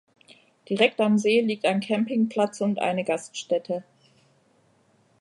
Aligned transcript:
Direkt 0.67 0.99
am 0.99 1.19
See 1.19 1.41
liegt 1.41 1.63
ein 1.63 1.79
Campingplatz 1.79 2.59
und 2.61 2.79
eine 2.79 3.03
Gaststätte. 3.03 3.83